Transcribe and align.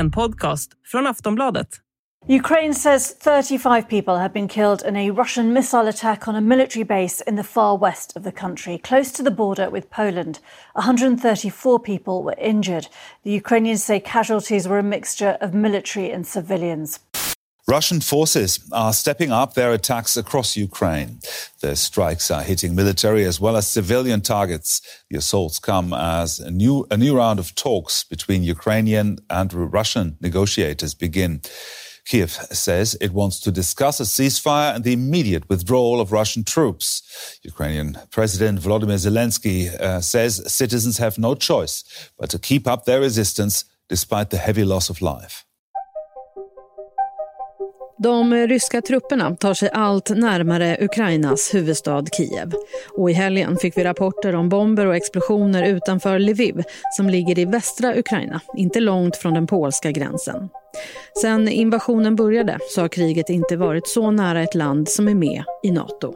en 0.00 0.10
podcast 0.10 0.70
från 0.84 1.06
Aftonbladet. 1.06 1.68
Ukraine 2.28 2.74
says 2.74 3.14
35 3.14 3.88
people 3.88 4.18
have 4.18 4.32
been 4.32 4.48
killed 4.48 4.82
in 4.82 4.96
a 4.96 5.10
Russian 5.10 5.52
missile 5.52 5.88
attack 5.88 6.28
on 6.28 6.36
a 6.36 6.40
military 6.40 6.84
base 6.84 7.24
in 7.26 7.36
the 7.36 7.44
far 7.44 7.78
west 7.78 8.16
of 8.16 8.22
the 8.22 8.32
country, 8.32 8.78
close 8.78 9.12
to 9.12 9.22
the 9.22 9.30
border 9.30 9.70
with 9.70 9.90
Poland. 9.90 10.38
134 10.74 11.80
people 11.80 12.22
were 12.22 12.36
injured. 12.38 12.88
The 13.24 13.30
Ukrainians 13.30 13.84
say 13.84 14.00
casualties 14.00 14.68
were 14.68 14.78
a 14.78 14.82
mixture 14.82 15.38
of 15.40 15.54
military 15.54 16.14
and 16.14 16.26
civilians. 16.26 17.00
Russian 17.70 18.00
forces 18.00 18.58
are 18.72 18.92
stepping 18.92 19.30
up 19.30 19.54
their 19.54 19.72
attacks 19.72 20.16
across 20.16 20.56
Ukraine. 20.56 21.20
Their 21.60 21.76
strikes 21.76 22.28
are 22.28 22.42
hitting 22.42 22.74
military 22.74 23.24
as 23.24 23.38
well 23.38 23.56
as 23.56 23.68
civilian 23.68 24.22
targets. 24.22 24.82
The 25.08 25.18
assaults 25.18 25.60
come 25.60 25.92
as 25.92 26.40
a 26.40 26.50
new, 26.50 26.84
a 26.90 26.96
new 26.96 27.16
round 27.16 27.38
of 27.38 27.54
talks 27.54 28.02
between 28.02 28.42
Ukrainian 28.42 29.20
and 29.30 29.54
Russian 29.72 30.16
negotiators 30.20 30.94
begin. 30.94 31.42
Kiev 32.06 32.32
says 32.50 32.96
it 33.00 33.12
wants 33.12 33.38
to 33.38 33.52
discuss 33.52 34.00
a 34.00 34.02
ceasefire 34.02 34.74
and 34.74 34.82
the 34.82 34.92
immediate 34.92 35.48
withdrawal 35.48 36.00
of 36.00 36.10
Russian 36.10 36.42
troops. 36.42 37.38
Ukrainian 37.44 37.96
President 38.10 38.58
Volodymyr 38.58 38.98
Zelensky 38.98 39.68
uh, 39.68 40.00
says 40.00 40.42
citizens 40.52 40.98
have 40.98 41.18
no 41.18 41.36
choice 41.36 41.84
but 42.18 42.30
to 42.30 42.38
keep 42.40 42.66
up 42.66 42.84
their 42.84 42.98
resistance 42.98 43.64
despite 43.88 44.30
the 44.30 44.38
heavy 44.38 44.64
loss 44.64 44.90
of 44.90 45.00
life. 45.00 45.44
De 48.02 48.34
ryska 48.34 48.82
trupperna 48.82 49.36
tar 49.36 49.54
sig 49.54 49.70
allt 49.72 50.10
närmare 50.10 50.76
Ukrainas 50.80 51.54
huvudstad 51.54 52.04
Kiev. 52.16 52.52
Och 52.96 53.10
I 53.10 53.12
helgen 53.12 53.56
fick 53.56 53.76
vi 53.76 53.84
rapporter 53.84 54.34
om 54.34 54.48
bomber 54.48 54.86
och 54.86 54.96
explosioner 54.96 55.62
utanför 55.62 56.18
Lviv 56.18 56.62
som 56.96 57.10
ligger 57.10 57.38
i 57.38 57.44
västra 57.44 57.98
Ukraina, 57.98 58.40
inte 58.56 58.80
långt 58.80 59.16
från 59.16 59.34
den 59.34 59.46
polska 59.46 59.90
gränsen. 59.90 60.48
Sen 61.22 61.48
invasionen 61.48 62.16
började 62.16 62.58
så 62.70 62.80
har 62.80 62.88
kriget 62.88 63.30
inte 63.30 63.56
varit 63.56 63.88
så 63.88 64.10
nära 64.10 64.42
ett 64.42 64.54
land 64.54 64.88
som 64.88 65.08
är 65.08 65.14
med 65.14 65.44
i 65.62 65.70
Nato. 65.70 66.14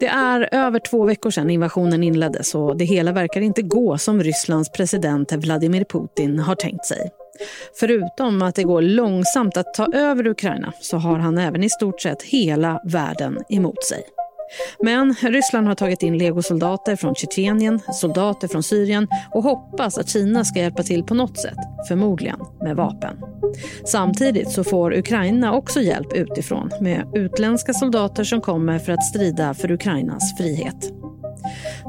Det 0.00 0.06
är 0.06 0.48
över 0.52 0.78
två 0.78 1.04
veckor 1.04 1.30
sedan 1.30 1.50
invasionen 1.50 2.02
inleddes 2.02 2.54
och 2.54 2.76
det 2.76 2.84
hela 2.84 3.12
verkar 3.12 3.40
inte 3.40 3.62
gå 3.62 3.98
som 3.98 4.22
Rysslands 4.22 4.72
president 4.72 5.32
Vladimir 5.32 5.84
Putin 5.84 6.38
har 6.38 6.54
tänkt 6.54 6.86
sig. 6.86 7.10
Förutom 7.80 8.42
att 8.42 8.54
det 8.54 8.62
går 8.62 8.82
långsamt 8.82 9.56
att 9.56 9.74
ta 9.74 9.86
över 9.92 10.26
Ukraina 10.26 10.72
så 10.80 10.96
har 10.96 11.18
han 11.18 11.38
även 11.38 11.64
i 11.64 11.70
stort 11.70 12.00
sett 12.00 12.22
hela 12.22 12.80
världen 12.84 13.38
emot 13.48 13.84
sig. 13.84 14.02
Men 14.82 15.14
Ryssland 15.14 15.66
har 15.66 15.74
tagit 15.74 16.02
in 16.02 16.18
legosoldater 16.18 16.96
från 16.96 17.14
Tjetjenien, 17.14 17.80
soldater 17.92 18.48
från 18.48 18.62
Syrien 18.62 19.08
och 19.30 19.42
hoppas 19.42 19.98
att 19.98 20.08
Kina 20.08 20.44
ska 20.44 20.60
hjälpa 20.60 20.82
till 20.82 21.04
på 21.04 21.14
något 21.14 21.38
sätt, 21.38 21.58
förmodligen 21.88 22.38
med 22.60 22.76
vapen. 22.76 23.16
Samtidigt 23.84 24.50
så 24.50 24.64
får 24.64 24.98
Ukraina 24.98 25.52
också 25.52 25.80
hjälp 25.80 26.12
utifrån 26.12 26.70
med 26.80 27.04
utländska 27.14 27.72
soldater 27.72 28.24
som 28.24 28.40
kommer 28.40 28.78
för 28.78 28.92
att 28.92 29.04
strida 29.04 29.54
för 29.54 29.70
Ukrainas 29.70 30.36
frihet. 30.38 30.92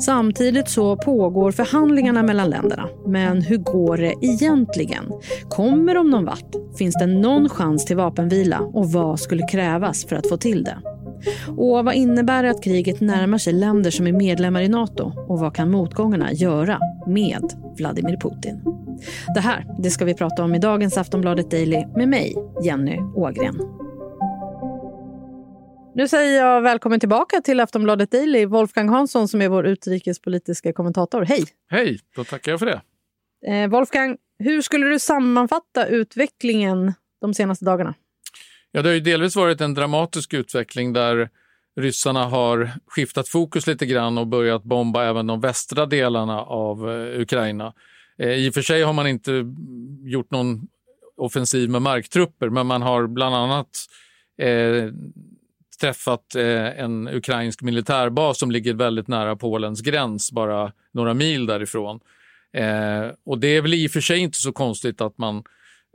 Samtidigt 0.01 0.69
så 0.69 0.95
pågår 0.95 1.51
förhandlingarna 1.51 2.23
mellan 2.23 2.49
länderna. 2.49 2.89
Men 3.05 3.41
hur 3.41 3.57
går 3.57 3.97
det 3.97 4.13
egentligen? 4.21 5.11
Kommer 5.49 5.95
de 5.95 6.09
någon 6.09 6.25
vart? 6.25 6.77
Finns 6.77 6.95
det 6.95 7.05
någon 7.05 7.49
chans 7.49 7.85
till 7.85 7.97
vapenvila? 7.97 8.59
Och 8.59 8.91
vad 8.91 9.19
skulle 9.19 9.47
krävas 9.47 10.05
för 10.05 10.15
att 10.15 10.29
få 10.29 10.37
till 10.37 10.63
det? 10.63 10.77
Och 11.47 11.85
vad 11.85 11.93
innebär 11.93 12.43
det 12.43 12.49
att 12.49 12.63
kriget 12.63 13.01
närmar 13.01 13.37
sig 13.37 13.53
länder 13.53 13.91
som 13.91 14.07
är 14.07 14.11
medlemmar 14.11 14.61
i 14.61 14.67
Nato? 14.67 15.11
Och 15.27 15.39
vad 15.39 15.55
kan 15.55 15.71
motgångarna 15.71 16.33
göra 16.33 16.79
med 17.07 17.53
Vladimir 17.77 18.17
Putin? 18.17 18.61
Det 19.35 19.39
här 19.39 19.65
det 19.79 19.89
ska 19.89 20.05
vi 20.05 20.13
prata 20.13 20.43
om 20.43 20.55
i 20.55 20.59
dagens 20.59 20.97
Aftonbladet 20.97 21.51
Daily 21.51 21.85
med 21.95 22.09
mig, 22.09 22.35
Jenny 22.63 22.97
Ågren. 23.15 23.78
Nu 25.99 26.07
säger 26.07 26.43
jag 26.43 26.61
välkommen 26.61 26.99
tillbaka 26.99 27.41
till 27.41 27.59
Aftonbladet 27.59 28.11
Daily, 28.11 28.45
Wolfgang 28.45 28.89
Hansson 28.89 29.27
som 29.27 29.41
är 29.41 29.49
vår 29.49 29.65
utrikespolitiska 29.65 30.73
kommentator. 30.73 31.25
Hej! 31.25 31.45
Hej, 31.69 31.99
då 32.15 32.23
tackar 32.23 32.51
jag 32.51 32.59
för 32.59 32.65
det. 32.65 32.81
Eh, 33.47 33.69
Wolfgang, 33.69 34.17
hur 34.39 34.61
skulle 34.61 34.85
du 34.85 34.99
sammanfatta 34.99 35.87
utvecklingen 35.87 36.93
de 37.21 37.33
senaste 37.33 37.65
dagarna? 37.65 37.93
Ja, 38.71 38.81
det 38.81 38.89
har 38.89 38.93
ju 38.93 38.99
delvis 38.99 39.35
varit 39.35 39.61
en 39.61 39.73
dramatisk 39.73 40.33
utveckling 40.33 40.93
där 40.93 41.29
ryssarna 41.79 42.25
har 42.25 42.71
skiftat 42.87 43.27
fokus 43.27 43.67
lite 43.67 43.85
grann 43.85 44.17
och 44.17 44.27
börjat 44.27 44.63
bomba 44.63 45.05
även 45.05 45.27
de 45.27 45.41
västra 45.41 45.85
delarna 45.85 46.41
av 46.41 46.91
eh, 46.91 47.21
Ukraina. 47.21 47.73
Eh, 48.17 48.29
I 48.29 48.49
och 48.49 48.53
för 48.53 48.61
sig 48.61 48.83
har 48.83 48.93
man 48.93 49.07
inte 49.07 49.45
gjort 50.03 50.31
någon 50.31 50.67
offensiv 51.17 51.69
med 51.69 51.81
marktrupper, 51.81 52.49
men 52.49 52.67
man 52.67 52.81
har 52.81 53.07
bland 53.07 53.35
annat 53.35 53.69
eh, 54.37 54.85
träffat 55.79 56.35
eh, 56.35 56.79
en 56.79 57.07
ukrainsk 57.07 57.61
militärbas 57.61 58.39
som 58.39 58.51
ligger 58.51 58.73
väldigt 58.73 59.07
nära 59.07 59.35
Polens 59.35 59.81
gräns, 59.81 60.31
bara 60.31 60.71
några 60.91 61.13
mil 61.13 61.45
därifrån. 61.45 61.99
Eh, 62.53 63.11
och 63.25 63.39
det 63.39 63.47
är 63.47 63.61
väl 63.61 63.73
i 63.73 63.87
och 63.87 63.91
för 63.91 64.01
sig 64.01 64.19
inte 64.19 64.37
så 64.37 64.51
konstigt 64.51 65.01
att 65.01 65.17
man, 65.17 65.43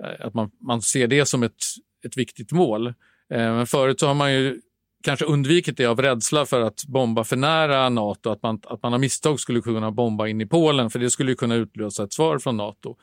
eh, 0.05 0.27
att 0.27 0.35
man, 0.35 0.51
man 0.61 0.83
ser 0.83 1.07
det 1.07 1.27
som 1.27 1.43
ett, 1.43 1.65
ett 2.07 2.17
viktigt 2.17 2.53
mål. 2.53 2.87
Eh, 2.87 2.93
men 3.31 3.67
förut 3.67 4.01
så 4.01 4.07
har 4.07 4.15
man 4.15 4.33
ju 4.33 4.61
kanske 5.05 5.25
undvikit 5.25 5.77
det 5.77 5.87
av 5.87 6.03
rädsla 6.03 6.47
för 6.47 6.61
att 6.61 6.85
bomba 6.87 7.25
för 7.25 7.37
nära 7.37 7.89
Nato, 7.89 8.31
att 8.31 8.43
man, 8.43 8.61
att 8.65 8.83
man 8.83 8.95
av 8.95 9.01
misstag 9.01 9.41
skulle 9.41 9.61
kunna 9.61 9.91
bomba 9.91 10.29
in 10.29 10.41
i 10.41 10.47
Polen, 10.47 10.91
för 10.91 10.99
det 10.99 11.11
skulle 11.11 11.35
kunna 11.35 11.55
utlösa 11.55 12.05
ett 12.05 12.13
svar 12.13 12.39
från 12.39 12.57
Nato. 12.57 12.97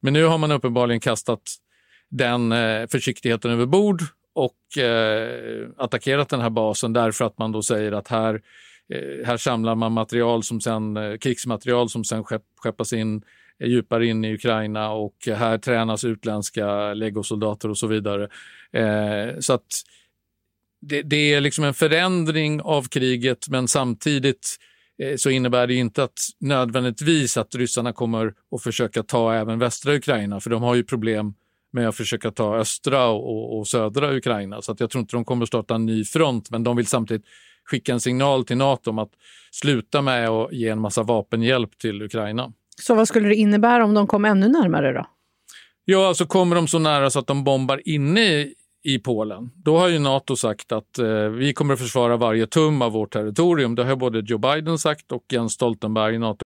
Men 0.00 0.12
nu 0.12 0.24
har 0.24 0.38
man 0.38 0.52
uppenbarligen 0.52 1.00
kastat 1.00 1.42
den 2.10 2.52
eh, 2.52 2.86
försiktigheten 2.86 3.50
över 3.50 3.66
bord 3.66 4.02
och 4.36 4.78
eh, 4.78 5.68
attackerat 5.76 6.28
den 6.28 6.40
här 6.40 6.50
basen 6.50 6.92
därför 6.92 7.24
att 7.24 7.38
man 7.38 7.52
då 7.52 7.62
säger 7.62 7.92
att 7.92 8.08
här, 8.08 8.42
eh, 8.94 9.26
här 9.26 9.36
samlar 9.36 9.74
man 9.74 9.92
material 9.92 10.42
som 10.42 10.60
sen, 10.60 10.96
eh, 10.96 11.16
krigsmaterial 11.16 11.88
som 11.88 12.04
sen 12.04 12.24
skepp, 12.24 12.42
skeppas 12.56 12.92
in 12.92 13.22
eh, 13.58 13.68
djupare 13.68 14.06
in 14.06 14.24
i 14.24 14.34
Ukraina 14.34 14.90
och 14.90 15.16
här 15.26 15.58
tränas 15.58 16.04
utländska 16.04 16.94
legosoldater 16.94 17.68
och 17.68 17.78
så 17.78 17.86
vidare. 17.86 18.28
Eh, 18.72 19.38
så 19.40 19.52
att 19.52 19.66
det, 20.80 21.02
det, 21.02 21.34
är 21.34 21.40
liksom 21.40 21.64
en 21.64 21.74
förändring 21.74 22.60
av 22.60 22.88
kriget 22.88 23.48
men 23.48 23.68
samtidigt 23.68 24.56
eh, 25.02 25.16
så 25.16 25.30
innebär 25.30 25.66
det 25.66 25.74
inte 25.74 26.02
att 26.02 26.18
nödvändigtvis 26.40 27.36
att 27.36 27.54
ryssarna 27.54 27.92
kommer 27.92 28.34
att 28.50 28.62
försöka 28.62 29.02
ta 29.02 29.34
även 29.34 29.58
västra 29.58 29.94
Ukraina 29.94 30.40
för 30.40 30.50
de 30.50 30.62
har 30.62 30.74
ju 30.74 30.84
problem 30.84 31.34
med 31.76 31.88
att 31.88 31.96
försöka 31.96 32.30
ta 32.30 32.56
östra 32.56 33.06
och, 33.06 33.58
och 33.58 33.68
södra 33.68 34.16
Ukraina. 34.16 34.62
Så 34.62 34.72
att 34.72 34.80
jag 34.80 34.90
tror 34.90 35.00
inte 35.00 35.16
de 35.16 35.24
kommer 35.24 35.46
starta 35.46 35.74
en 35.74 35.86
ny 35.86 36.04
front, 36.04 36.50
men 36.50 36.64
de 36.64 36.76
vill 36.76 36.86
samtidigt 36.86 37.26
skicka 37.64 37.92
en 37.92 38.00
signal 38.00 38.44
till 38.44 38.56
Nato 38.56 38.90
om 38.90 38.98
att 38.98 39.10
sluta 39.50 40.02
med 40.02 40.28
att 40.28 40.52
ge 40.52 40.68
en 40.68 40.80
massa 40.80 41.02
vapenhjälp 41.02 41.78
till 41.78 42.02
Ukraina. 42.02 42.52
Så 42.82 42.94
vad 42.94 43.08
skulle 43.08 43.28
det 43.28 43.34
innebära 43.34 43.84
om 43.84 43.94
de 43.94 44.06
kom 44.06 44.24
ännu 44.24 44.48
närmare 44.48 44.92
då? 44.92 45.06
Ja, 45.84 46.08
alltså 46.08 46.26
kommer 46.26 46.56
de 46.56 46.68
så 46.68 46.78
nära 46.78 47.10
så 47.10 47.18
att 47.18 47.26
de 47.26 47.44
bombar 47.44 47.82
inne 47.84 48.20
i, 48.20 48.54
i 48.84 48.98
Polen, 48.98 49.50
då 49.54 49.78
har 49.78 49.88
ju 49.88 49.98
Nato 49.98 50.36
sagt 50.36 50.72
att 50.72 50.98
eh, 50.98 51.28
vi 51.28 51.52
kommer 51.52 51.74
att 51.74 51.80
försvara 51.80 52.16
varje 52.16 52.46
tum 52.46 52.82
av 52.82 52.92
vårt 52.92 53.12
territorium. 53.12 53.74
Det 53.74 53.84
har 53.84 53.96
både 53.96 54.20
Joe 54.20 54.38
Biden 54.38 54.78
sagt 54.78 55.12
och 55.12 55.24
Jens 55.32 55.52
Stoltenberg, 55.52 56.18
Nato 56.18 56.45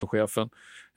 chefen. 0.00 0.48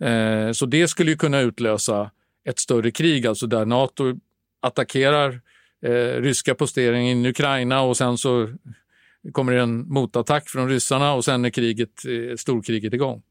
Eh, 0.03 0.51
så 0.51 0.65
det 0.65 0.87
skulle 0.87 1.11
ju 1.11 1.17
kunna 1.17 1.39
utlösa 1.39 2.11
ett 2.45 2.59
större 2.59 2.91
krig, 2.91 3.27
alltså 3.27 3.47
där 3.47 3.65
Nato 3.65 4.19
attackerar 4.61 5.41
eh, 5.85 6.21
ryska 6.21 6.55
posteringar 6.55 7.11
in 7.11 7.25
i 7.25 7.29
Ukraina 7.29 7.81
och 7.81 7.97
sen 7.97 8.17
så 8.17 8.49
kommer 9.31 9.53
det 9.53 9.61
en 9.61 9.93
motattack 9.93 10.49
från 10.49 10.69
ryssarna 10.69 11.13
och 11.13 11.25
sen 11.25 11.45
är 11.45 11.49
kriget, 11.49 12.05
eh, 12.05 12.35
storkriget 12.35 12.93
igång. 12.93 13.21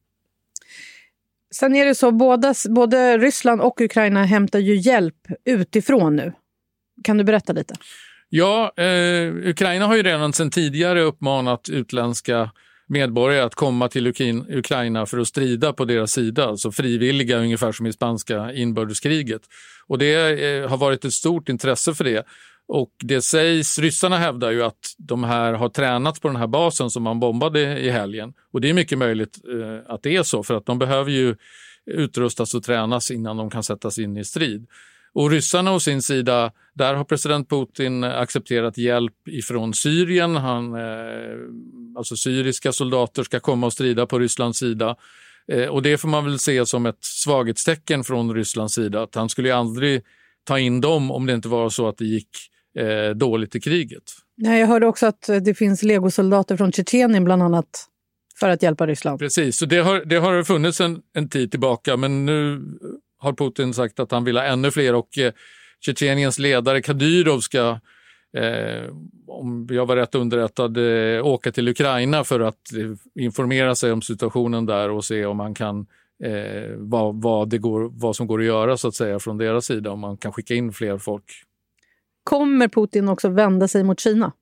Sen 1.50 1.74
är 1.76 1.86
det 1.86 1.94
så, 1.94 2.10
båda, 2.10 2.54
både 2.68 3.18
Ryssland 3.18 3.60
och 3.60 3.80
Ukraina 3.80 4.24
hämtar 4.24 4.58
ju 4.58 4.76
hjälp 4.76 5.26
utifrån 5.44 6.16
nu. 6.16 6.32
Kan 7.04 7.18
du 7.18 7.24
berätta 7.24 7.52
lite? 7.52 7.74
Ja, 8.28 8.72
eh, 8.76 9.34
Ukraina 9.34 9.86
har 9.86 9.96
ju 9.96 10.02
redan 10.02 10.32
sedan 10.32 10.50
tidigare 10.50 11.00
uppmanat 11.00 11.68
utländska 11.68 12.50
medborgare 12.88 13.42
att 13.42 13.54
komma 13.54 13.88
till 13.88 14.06
Ukraina 14.48 15.06
för 15.06 15.18
att 15.18 15.28
strida 15.28 15.72
på 15.72 15.84
deras 15.84 16.12
sida, 16.12 16.44
alltså 16.44 16.72
frivilliga 16.72 17.38
ungefär 17.38 17.72
som 17.72 17.86
i 17.86 17.92
spanska 17.92 18.52
inbördeskriget. 18.52 19.42
Och 19.86 19.98
det 19.98 20.14
eh, 20.14 20.68
har 20.68 20.76
varit 20.76 21.04
ett 21.04 21.12
stort 21.12 21.48
intresse 21.48 21.94
för 21.94 22.04
det. 22.04 22.24
Och 22.68 22.90
det 23.04 23.22
sägs, 23.22 23.78
ryssarna 23.78 24.18
hävdar 24.18 24.50
ju 24.50 24.62
att 24.62 24.94
de 24.98 25.24
här 25.24 25.52
har 25.52 25.68
tränats 25.68 26.20
på 26.20 26.28
den 26.28 26.36
här 26.36 26.46
basen 26.46 26.90
som 26.90 27.02
man 27.02 27.20
bombade 27.20 27.78
i 27.78 27.90
helgen. 27.90 28.32
Och 28.52 28.60
det 28.60 28.70
är 28.70 28.74
mycket 28.74 28.98
möjligt 28.98 29.38
eh, 29.52 29.94
att 29.94 30.02
det 30.02 30.16
är 30.16 30.22
så, 30.22 30.42
för 30.42 30.54
att 30.54 30.66
de 30.66 30.78
behöver 30.78 31.10
ju 31.10 31.36
utrustas 31.86 32.54
och 32.54 32.62
tränas 32.62 33.10
innan 33.10 33.36
de 33.36 33.50
kan 33.50 33.62
sättas 33.62 33.98
in 33.98 34.16
i 34.16 34.24
strid. 34.24 34.66
Och 35.12 35.30
ryssarna 35.30 35.72
å 35.72 35.80
sin 35.80 36.02
sida, 36.02 36.52
där 36.74 36.94
har 36.94 37.04
president 37.04 37.48
Putin 37.48 38.04
accepterat 38.04 38.78
hjälp 38.78 39.28
ifrån 39.28 39.74
Syrien. 39.74 40.36
Han, 40.36 40.74
eh, 40.74 41.36
alltså 41.98 42.16
syriska 42.16 42.72
soldater 42.72 43.22
ska 43.22 43.40
komma 43.40 43.66
och 43.66 43.72
strida 43.72 44.06
på 44.06 44.18
Rysslands 44.18 44.58
sida. 44.58 44.96
Eh, 45.52 45.66
och 45.66 45.82
det 45.82 45.98
får 45.98 46.08
man 46.08 46.24
väl 46.24 46.38
se 46.38 46.66
som 46.66 46.86
ett 46.86 46.98
svaghetstecken 47.00 48.04
från 48.04 48.34
Rysslands 48.34 48.74
sida. 48.74 49.02
Att 49.02 49.14
han 49.14 49.28
skulle 49.28 49.54
aldrig 49.54 50.02
ta 50.44 50.58
in 50.58 50.80
dem 50.80 51.10
om 51.10 51.26
det 51.26 51.32
inte 51.32 51.48
var 51.48 51.68
så 51.68 51.88
att 51.88 51.98
det 51.98 52.04
gick 52.04 52.28
eh, 52.78 53.16
dåligt 53.16 53.56
i 53.56 53.60
kriget. 53.60 54.02
Ja, 54.34 54.56
jag 54.56 54.66
hörde 54.66 54.86
också 54.86 55.06
att 55.06 55.30
det 55.42 55.54
finns 55.54 55.82
legosoldater 55.82 56.56
från 56.56 56.72
Tjetjenien 56.72 57.24
bland 57.24 57.42
annat 57.42 57.86
för 58.40 58.48
att 58.48 58.62
hjälpa 58.62 58.86
Ryssland. 58.86 59.18
Precis, 59.18 59.58
så 59.58 59.66
det 59.66 59.78
har, 59.78 60.04
det 60.04 60.16
har 60.16 60.44
funnits 60.44 60.80
en, 60.80 61.00
en 61.14 61.28
tid 61.28 61.50
tillbaka 61.50 61.96
men 61.96 62.26
nu 62.26 62.62
har 63.18 63.32
Putin 63.32 63.74
sagt 63.74 64.00
att 64.00 64.10
han 64.10 64.24
vill 64.24 64.36
ha 64.36 64.44
ännu 64.44 64.70
fler 64.70 64.94
och 64.94 65.18
eh, 65.18 65.32
Tjetjeniens 65.80 66.38
ledare 66.38 66.82
Kadyrov 66.82 67.40
ska, 67.40 67.80
eh, 68.36 68.94
om 69.26 69.68
jag 69.70 69.86
var 69.86 69.96
rätt 69.96 70.14
underrättad, 70.14 70.76
eh, 70.76 71.26
åka 71.26 71.52
till 71.52 71.68
Ukraina 71.68 72.24
för 72.24 72.40
att 72.40 72.72
eh, 72.72 73.22
informera 73.24 73.74
sig 73.74 73.92
om 73.92 74.02
situationen 74.02 74.66
där 74.66 74.90
och 74.90 75.04
se 75.04 75.26
om 75.26 75.36
man 75.36 75.54
kan 75.54 75.86
eh, 76.24 76.74
vad, 76.76 77.22
vad, 77.22 77.48
det 77.48 77.58
går, 77.58 77.90
vad 77.92 78.16
som 78.16 78.26
går 78.26 78.40
att 78.40 78.46
göra 78.46 78.76
så 78.76 78.88
att 78.88 78.94
säga 78.94 79.18
från 79.18 79.38
deras 79.38 79.66
sida, 79.66 79.90
om 79.90 80.00
man 80.00 80.16
kan 80.16 80.32
skicka 80.32 80.54
in 80.54 80.72
fler 80.72 80.98
folk. 80.98 81.24
Kommer 82.24 82.68
Putin 82.68 83.08
också 83.08 83.28
vända 83.28 83.68
sig 83.68 83.84
mot 83.84 84.00
Kina? 84.00 84.32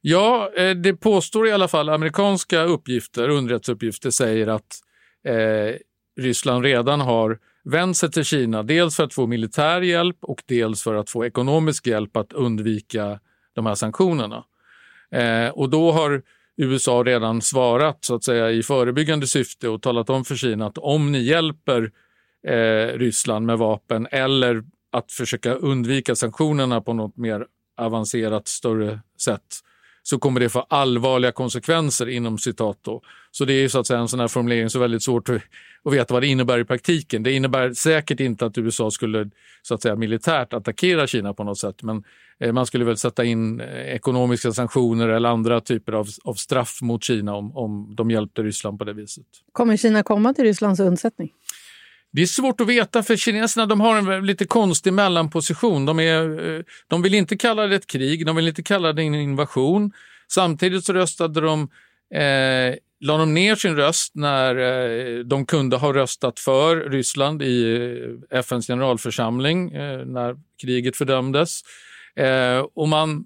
Ja, 0.00 0.50
eh, 0.56 0.70
det 0.70 0.94
påstår 0.94 1.48
i 1.48 1.52
alla 1.52 1.68
fall 1.68 1.88
amerikanska 1.88 2.62
uppgifter, 2.62 3.28
underrättelseuppgifter 3.28 4.10
säger 4.10 4.46
att 4.46 4.80
eh, 5.26 5.76
Ryssland 6.20 6.64
redan 6.64 7.00
har 7.00 7.38
vänt 7.64 7.96
sig 7.96 8.10
till 8.10 8.24
Kina, 8.24 8.62
dels 8.62 8.96
för 8.96 9.04
att 9.04 9.14
få 9.14 9.26
militär 9.26 9.80
hjälp 9.80 10.16
och 10.20 10.42
dels 10.46 10.82
för 10.82 10.94
att 10.94 11.10
få 11.10 11.26
ekonomisk 11.26 11.86
hjälp 11.86 12.16
att 12.16 12.32
undvika 12.32 13.20
de 13.54 13.66
här 13.66 13.74
sanktionerna. 13.74 14.44
Eh, 15.10 15.48
och 15.48 15.70
då 15.70 15.92
har 15.92 16.22
USA 16.56 17.02
redan 17.06 17.42
svarat 17.42 18.04
så 18.04 18.14
att 18.14 18.24
säga 18.24 18.50
i 18.50 18.62
förebyggande 18.62 19.26
syfte 19.26 19.68
och 19.68 19.82
talat 19.82 20.10
om 20.10 20.24
för 20.24 20.34
Kina 20.34 20.66
att 20.66 20.78
om 20.78 21.12
ni 21.12 21.22
hjälper 21.22 21.90
eh, 22.46 22.98
Ryssland 22.98 23.46
med 23.46 23.58
vapen 23.58 24.08
eller 24.10 24.64
att 24.92 25.12
försöka 25.12 25.54
undvika 25.54 26.14
sanktionerna 26.14 26.80
på 26.80 26.92
något 26.92 27.16
mer 27.16 27.46
avancerat, 27.76 28.48
större 28.48 29.00
sätt 29.18 29.42
så 30.02 30.18
kommer 30.18 30.40
det 30.40 30.48
få 30.48 30.60
allvarliga 30.60 31.32
konsekvenser 31.32 32.08
inom 32.08 32.38
citat. 32.38 32.78
Då. 32.82 33.02
Så 33.30 33.44
det 33.44 33.52
är 33.52 33.68
så 33.68 33.78
att 33.78 33.86
säga 33.86 34.00
en 34.00 34.08
sån 34.08 34.20
här 34.20 34.28
formulering 34.28 34.70
så 34.70 34.78
väldigt 34.78 35.02
svårt 35.02 35.28
att, 35.28 35.42
veta 35.92 36.14
vad 36.14 36.22
det 36.22 36.26
innebär 36.26 36.58
i 36.58 36.64
praktiken. 36.64 37.22
Det 37.22 37.32
innebär 37.32 37.72
säkert 37.72 38.20
inte 38.20 38.46
att 38.46 38.58
USA 38.58 38.90
skulle 38.90 39.30
så 39.62 39.74
att 39.74 39.82
säga 39.82 39.96
militärt 39.96 40.52
attackera 40.52 41.06
Kina 41.06 41.34
på 41.34 41.44
något 41.44 41.58
sätt, 41.58 41.82
men 41.82 42.04
eh, 42.40 42.52
man 42.52 42.66
skulle 42.66 42.84
väl 42.84 42.96
sätta 42.96 43.24
in 43.24 43.60
eh, 43.60 43.66
ekonomiska 43.68 44.52
sanktioner 44.52 45.08
eller 45.08 45.28
andra 45.28 45.60
typer 45.60 45.92
av, 45.92 46.08
av 46.24 46.34
straff 46.34 46.78
mot 46.82 47.04
Kina 47.04 47.34
om, 47.34 47.56
om 47.56 47.94
de 47.96 48.10
hjälpte 48.10 48.42
Ryssland 48.42 48.78
på 48.78 48.84
det 48.84 48.92
viset. 48.92 49.26
Kommer 49.52 49.76
Kina 49.76 50.02
komma 50.02 50.34
till 50.34 50.44
Rysslands 50.44 50.80
undsättning? 50.80 51.30
Det 52.12 52.22
är 52.22 52.26
svårt 52.26 52.60
att 52.60 52.66
veta 52.66 53.02
för 53.02 53.16
kineserna 53.16 53.66
de 53.66 53.80
har 53.80 53.96
en 53.96 54.26
lite 54.26 54.44
konstig 54.44 54.92
mellanposition. 54.92 55.86
De, 55.86 56.00
är, 56.00 56.56
eh, 56.56 56.62
de 56.88 57.02
vill 57.02 57.14
inte 57.14 57.36
kalla 57.36 57.66
det 57.66 57.76
ett 57.76 57.86
krig, 57.86 58.26
de 58.26 58.36
vill 58.36 58.48
inte 58.48 58.62
kalla 58.62 58.92
det 58.92 59.02
en 59.02 59.14
invasion. 59.14 59.92
Samtidigt 60.28 60.84
så 60.84 60.92
röstade 60.92 61.40
de, 61.40 61.62
eh, 62.14 62.74
la 63.00 63.16
de 63.16 63.34
ner 63.34 63.54
sin 63.54 63.76
röst 63.76 64.14
när 64.14 64.56
eh, 64.56 65.18
de 65.18 65.46
kunde 65.46 65.76
ha 65.76 65.92
röstat 65.92 66.40
för 66.40 66.76
Ryssland 66.76 67.42
i 67.42 67.76
eh, 68.30 68.38
FNs 68.38 68.66
generalförsamling 68.66 69.72
eh, 69.72 70.06
när 70.06 70.36
kriget 70.62 70.96
fördömdes. 70.96 71.60
Eh, 72.16 72.66
och 72.74 72.88
man, 72.88 73.24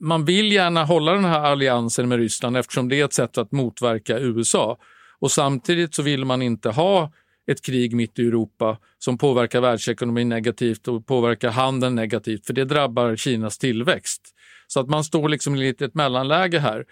man 0.00 0.24
vill 0.24 0.52
gärna 0.52 0.84
hålla 0.84 1.12
den 1.12 1.24
här 1.24 1.40
alliansen 1.40 2.08
med 2.08 2.18
Ryssland 2.18 2.56
eftersom 2.56 2.88
det 2.88 3.00
är 3.00 3.04
ett 3.04 3.12
sätt 3.12 3.38
att 3.38 3.52
motverka 3.52 4.18
USA. 4.18 4.78
Och 5.18 5.30
samtidigt 5.30 5.94
så 5.94 6.02
vill 6.02 6.24
man 6.24 6.42
inte 6.42 6.68
ha 6.68 7.12
ett 7.50 7.62
krig 7.62 7.94
mitt 7.94 8.18
i 8.18 8.22
Europa 8.26 8.78
som 8.98 9.18
påverkar 9.18 9.60
världsekonomin 9.60 10.28
negativt 10.28 10.88
och 10.88 11.06
påverkar 11.06 11.50
handeln 11.50 11.94
negativt, 11.94 12.46
för 12.46 12.52
det 12.52 12.64
drabbar 12.64 13.16
Kinas 13.16 13.58
tillväxt. 13.58 14.22
Så 14.66 14.80
att 14.80 14.88
man 14.88 15.04
står 15.04 15.28
liksom 15.28 15.56
i 15.56 15.68
ett 15.68 15.94
mellanläge 15.94 16.58
här. 16.58 16.84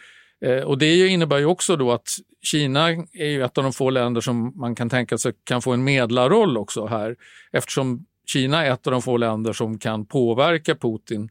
Eh, 0.44 0.62
och 0.62 0.78
det 0.78 1.08
innebär 1.08 1.38
ju 1.38 1.44
också 1.44 1.76
då 1.76 1.92
att 1.92 2.08
Kina 2.42 2.88
är 3.12 3.28
ju 3.28 3.42
ett 3.42 3.58
av 3.58 3.64
de 3.64 3.72
få 3.72 3.90
länder 3.90 4.20
som 4.20 4.52
man 4.56 4.74
kan 4.74 4.90
tänka 4.90 5.18
sig 5.18 5.32
kan 5.44 5.62
få 5.62 5.72
en 5.72 5.84
medlarroll 5.84 6.56
också 6.56 6.86
här 6.86 7.16
eftersom 7.52 8.06
Kina 8.26 8.64
är 8.66 8.72
ett 8.72 8.86
av 8.86 8.90
de 8.90 9.02
få 9.02 9.16
länder 9.16 9.52
som 9.52 9.78
kan 9.78 10.06
påverka 10.06 10.74
Putin 10.74 11.30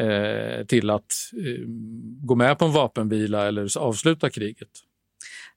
eh, 0.00 0.66
till 0.66 0.90
att 0.90 1.12
eh, 1.32 1.64
gå 2.26 2.34
med 2.34 2.58
på 2.58 2.64
en 2.64 2.72
vapenvila 2.72 3.48
eller 3.48 3.78
avsluta 3.78 4.30
kriget. 4.30 4.68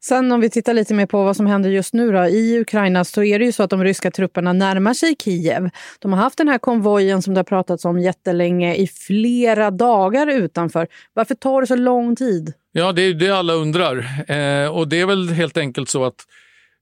Sen 0.02 0.32
om 0.32 0.40
vi 0.40 0.50
tittar 0.50 0.74
lite 0.74 0.94
mer 0.94 1.06
på 1.06 1.24
vad 1.24 1.36
som 1.36 1.46
händer 1.46 1.70
just 1.70 1.94
nu 1.94 2.12
då, 2.12 2.26
i 2.26 2.60
Ukraina 2.60 3.06
så 3.06 3.24
är 3.24 3.40
det 3.40 3.46
ju 3.46 3.52
så 3.52 3.64
att 3.64 3.70
de 3.70 3.84
ryska 3.84 4.12
trupperna 4.12 4.54
närmar 4.54 4.94
sig 4.94 5.16
Kiev. 5.24 5.70
De 6.00 6.14
har 6.14 6.20
haft 6.20 6.38
den 6.38 6.48
här 6.48 6.58
konvojen 6.58 7.22
som 7.22 7.34
det 7.34 7.40
har 7.40 7.44
pratats 7.44 7.86
om 7.86 8.00
jättelänge 8.00 8.76
i 8.76 8.88
flera 8.88 9.72
dagar 9.72 10.28
utanför. 10.28 10.88
Varför 11.14 11.36
tar 11.36 11.62
det 11.62 11.68
så 11.68 11.76
lång 11.76 12.16
tid? 12.16 12.54
Ja, 12.72 12.92
det 12.92 13.02
är 13.02 13.14
det 13.14 13.30
alla 13.30 13.54
undrar. 13.54 13.98
Eh, 14.32 14.76
och 14.76 14.88
det 14.88 15.02
är 15.02 15.06
väl 15.06 15.30
helt 15.30 15.58
enkelt 15.58 15.90
så 15.90 16.06
att 16.06 16.26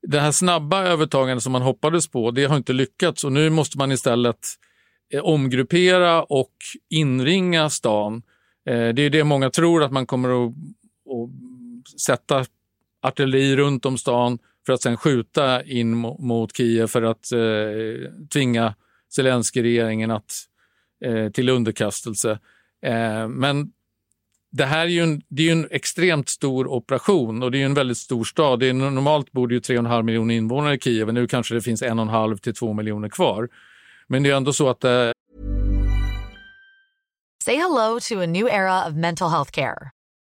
det 0.01 0.19
här 0.19 0.31
snabba 0.31 0.83
övertagandet 0.83 1.43
som 1.43 1.51
man 1.51 1.61
hoppades 1.61 2.07
på, 2.07 2.31
det 2.31 2.45
har 2.45 2.57
inte 2.57 2.73
lyckats 2.73 3.23
och 3.23 3.31
nu 3.31 3.49
måste 3.49 3.77
man 3.77 3.91
istället 3.91 4.47
eh, 5.13 5.21
omgruppera 5.21 6.23
och 6.23 6.53
inringa 6.89 7.69
stan. 7.69 8.21
Eh, 8.69 8.87
det 8.87 9.01
är 9.01 9.09
det 9.09 9.23
många 9.23 9.49
tror 9.49 9.83
att 9.83 9.91
man 9.91 10.05
kommer 10.05 10.29
att, 10.29 10.51
att 10.51 12.01
sätta 12.01 12.45
artilleri 13.01 13.56
runt 13.56 13.85
om 13.85 13.97
stan 13.97 14.39
för 14.66 14.73
att 14.73 14.81
sen 14.81 14.97
skjuta 14.97 15.63
in 15.63 15.95
mot 16.19 16.57
Kiev 16.57 16.87
för 16.87 17.01
att 17.01 17.31
eh, 17.31 18.11
tvinga 18.33 18.75
Zelenskyj-regeringen 19.09 20.11
att, 20.11 20.33
eh, 21.06 21.30
till 21.30 21.49
underkastelse. 21.49 22.39
Eh, 22.85 23.27
men 23.27 23.71
det 24.51 24.66
här 24.66 24.85
är 24.85 24.89
ju 24.89 25.01
en, 25.01 25.21
det 25.27 25.47
är 25.47 25.51
en 25.51 25.68
extremt 25.71 26.30
stor 26.30 26.68
operation 26.68 27.44
och 27.44 27.51
det 27.51 27.61
är 27.61 27.66
en 27.66 27.73
väldigt 27.73 27.97
stor 27.97 28.23
stad. 28.23 28.59
Det 28.59 28.69
är, 28.69 28.73
normalt 28.73 29.31
bor 29.31 29.47
det 29.47 29.54
ju 29.54 29.59
3,5 29.59 30.04
miljoner 30.04 30.35
invånare 30.35 30.75
i 30.75 30.80
Kiev 30.80 31.07
och 31.07 31.13
nu 31.13 31.27
kanske 31.27 31.56
det 31.56 31.61
finns 31.61 31.83
1,5 31.83 32.37
till 32.37 32.56
2 32.56 32.73
miljoner 32.73 33.09
kvar. 33.09 33.49
Men 34.07 34.23
det 34.23 34.30
är 34.30 34.35
ändå 34.35 34.54
så 34.54 34.69
att... 34.69 34.83
Eh... 34.83 35.11
Say 37.44 37.56
hello 37.56 37.99
to 37.99 38.19
a 38.19 38.25
new 38.25 38.47
era 38.47 38.87
of 38.87 38.94
mental 38.94 39.30
health 39.30 39.51
care. 39.51 39.92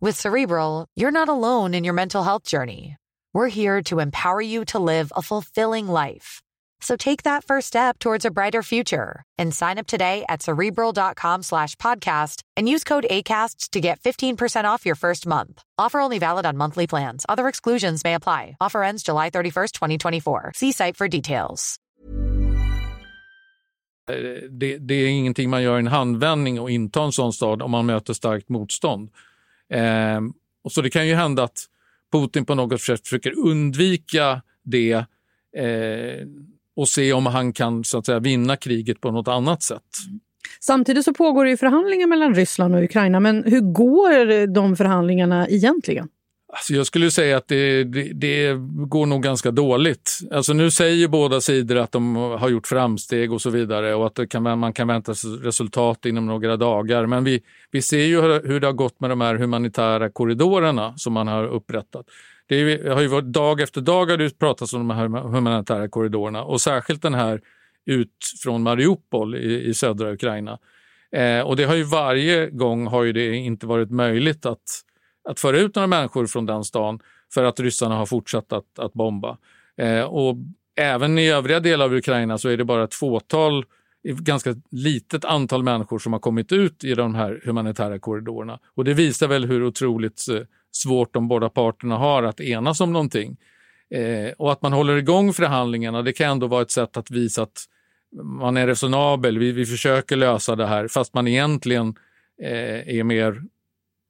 With 0.00 0.20
Cerebral, 0.20 0.86
you're 0.94 1.10
not 1.10 1.28
alone 1.28 1.74
in 1.74 1.82
your 1.82 1.92
mental 1.92 2.22
health 2.22 2.44
journey. 2.44 2.94
We're 3.34 3.48
here 3.48 3.82
to 3.90 3.98
empower 3.98 4.40
you 4.40 4.64
to 4.66 4.78
live 4.78 5.12
a 5.16 5.22
fulfilling 5.22 5.88
life. 5.88 6.40
So 6.80 6.94
take 6.94 7.24
that 7.24 7.42
first 7.42 7.66
step 7.66 7.98
towards 7.98 8.24
a 8.24 8.30
brighter 8.30 8.62
future 8.62 9.24
and 9.38 9.52
sign 9.52 9.76
up 9.76 9.88
today 9.88 10.24
at 10.28 10.40
cerebral.com 10.40 11.42
slash 11.42 11.74
podcast 11.76 12.42
and 12.56 12.68
use 12.68 12.84
code 12.84 13.06
ACasts 13.10 13.70
to 13.70 13.80
get 13.80 13.98
15% 13.98 14.66
off 14.66 14.86
your 14.86 14.94
first 14.94 15.26
month. 15.26 15.64
Offer 15.78 15.98
only 15.98 16.20
valid 16.20 16.46
on 16.46 16.56
monthly 16.56 16.86
plans. 16.86 17.26
Other 17.28 17.48
exclusions 17.48 18.04
may 18.04 18.14
apply. 18.14 18.56
Offer 18.60 18.84
ends 18.84 19.02
July 19.02 19.30
31st, 19.30 19.72
2024. 19.72 20.52
See 20.54 20.70
site 20.70 20.96
for 20.96 21.08
details. 21.08 21.80
Eh, 24.08 24.48
det, 24.50 24.78
det 24.78 24.94
är 24.94 25.08
ingenting 25.08 25.50
man 25.50 25.62
gör 25.62 25.76
i 25.76 25.78
en 25.78 25.86
handvändning 25.86 26.60
och 26.60 26.70
inta 26.70 27.02
en 27.02 27.12
sån 27.12 27.32
stad 27.32 27.62
om 27.62 27.70
man 27.70 27.86
möter 27.86 28.14
starkt 28.14 28.48
motstånd. 28.48 29.10
Eh, 29.70 30.20
och 30.64 30.72
så 30.72 30.82
det 30.82 30.90
kan 30.90 31.06
ju 31.08 31.14
hända 31.14 31.42
att 31.42 31.58
Putin 32.12 32.44
på 32.44 32.54
något 32.54 32.80
sätt 32.80 33.00
försöker 33.02 33.38
undvika 33.38 34.42
det 34.64 34.92
eh, 35.56 36.26
och 36.76 36.88
se 36.88 37.12
om 37.12 37.26
han 37.26 37.52
kan 37.52 37.84
så 37.84 37.98
att 37.98 38.06
säga, 38.06 38.18
vinna 38.18 38.56
kriget 38.56 39.00
på 39.00 39.10
något 39.10 39.28
annat 39.28 39.62
sätt. 39.62 39.82
Samtidigt 40.60 41.04
så 41.04 41.14
pågår 41.14 41.44
det 41.44 41.56
förhandlingar 41.56 42.06
mellan 42.06 42.34
Ryssland 42.34 42.74
och 42.74 42.82
Ukraina. 42.82 43.20
Men 43.20 43.44
hur 43.44 43.60
går 43.60 44.46
de 44.46 44.76
förhandlingarna 44.76 45.48
egentligen? 45.48 46.08
Alltså 46.52 46.72
jag 46.72 46.86
skulle 46.86 47.10
säga 47.10 47.36
att 47.36 47.48
det, 47.48 47.84
det, 47.84 48.12
det, 48.12 48.56
går 48.86 49.06
nog 49.06 49.22
ganska 49.22 49.50
dåligt. 49.50 50.18
Alltså 50.30 50.52
nu 50.52 50.70
säger 50.70 51.08
båda 51.08 51.40
sidor 51.40 51.76
att 51.76 51.92
de 51.92 52.16
har 52.16 52.48
gjort 52.48 52.66
framsteg 52.66 53.32
och 53.32 53.42
så 53.42 53.50
vidare 53.50 53.94
och 53.94 54.06
att 54.06 54.28
kan, 54.28 54.42
man 54.42 54.72
kan 54.72 54.88
vänta 54.88 55.14
sig 55.14 55.30
resultat 55.30 56.06
inom 56.06 56.26
några 56.26 56.56
dagar. 56.56 57.06
Men 57.06 57.24
vi, 57.24 57.42
vi 57.70 57.82
ser 57.82 58.04
ju 58.04 58.20
hur 58.20 58.60
det 58.60 58.66
har 58.66 58.72
gått 58.72 59.00
med 59.00 59.10
de 59.10 59.20
här 59.20 59.34
humanitära 59.34 60.10
korridorerna 60.10 60.98
som 60.98 61.12
man 61.12 61.28
har 61.28 61.44
upprättat. 61.44 62.06
Det 62.48 62.88
har 62.88 63.00
ju 63.00 63.08
varit 63.08 63.32
dag 63.32 63.60
efter 63.60 63.80
dag 63.80 64.10
har 64.10 64.16
det 64.16 64.38
pratats 64.38 64.72
om 64.72 64.88
de 64.88 64.96
här 64.96 65.08
humanitära 65.08 65.88
korridorerna 65.88 66.42
och 66.42 66.60
särskilt 66.60 67.02
den 67.02 67.14
här 67.14 67.40
ut 67.86 68.12
från 68.42 68.62
Mariupol 68.62 69.34
i, 69.34 69.68
i 69.68 69.74
södra 69.74 70.12
Ukraina. 70.12 70.58
Eh, 71.12 71.40
och 71.40 71.56
det 71.56 71.64
har 71.64 71.74
ju 71.74 71.82
varje 71.82 72.50
gång 72.50 72.86
har 72.86 73.04
ju 73.04 73.12
det 73.12 73.34
inte 73.34 73.66
varit 73.66 73.90
möjligt 73.90 74.46
att, 74.46 74.82
att 75.28 75.40
föra 75.40 75.58
ut 75.58 75.74
några 75.74 75.86
människor 75.86 76.26
från 76.26 76.46
den 76.46 76.64
stan 76.64 77.00
för 77.34 77.44
att 77.44 77.60
ryssarna 77.60 77.94
har 77.94 78.06
fortsatt 78.06 78.52
att, 78.52 78.78
att 78.78 78.92
bomba. 78.92 79.38
Eh, 79.76 80.02
och 80.02 80.36
även 80.76 81.18
i 81.18 81.28
övriga 81.28 81.60
delar 81.60 81.84
av 81.84 81.94
Ukraina 81.94 82.38
så 82.38 82.48
är 82.48 82.56
det 82.56 82.64
bara 82.64 82.84
ett 82.84 82.94
fåtal, 82.94 83.64
ett 84.08 84.18
ganska 84.18 84.54
litet 84.70 85.24
antal 85.24 85.62
människor 85.62 85.98
som 85.98 86.12
har 86.12 86.20
kommit 86.20 86.52
ut 86.52 86.84
i 86.84 86.94
de 86.94 87.14
här 87.14 87.40
humanitära 87.44 87.98
korridorerna. 87.98 88.58
Och 88.74 88.84
det 88.84 88.94
visar 88.94 89.28
väl 89.28 89.44
hur 89.44 89.64
otroligt 89.64 90.28
eh, 90.28 90.40
svårt 90.72 91.14
de 91.14 91.28
båda 91.28 91.48
parterna 91.48 91.96
har 91.96 92.22
att 92.22 92.40
enas 92.40 92.80
om 92.80 92.92
någonting. 92.92 93.36
Eh, 93.90 94.32
och 94.38 94.52
att 94.52 94.62
man 94.62 94.72
håller 94.72 94.96
igång 94.96 95.32
förhandlingarna, 95.32 96.02
det 96.02 96.12
kan 96.12 96.30
ändå 96.30 96.46
vara 96.46 96.62
ett 96.62 96.70
sätt 96.70 96.96
att 96.96 97.10
visa 97.10 97.42
att 97.42 97.64
man 98.22 98.56
är 98.56 98.66
resonabel, 98.66 99.38
vi, 99.38 99.52
vi 99.52 99.66
försöker 99.66 100.16
lösa 100.16 100.56
det 100.56 100.66
här, 100.66 100.88
fast 100.88 101.14
man 101.14 101.28
egentligen 101.28 101.94
eh, 102.42 102.98
är 102.98 103.04
mer 103.04 103.42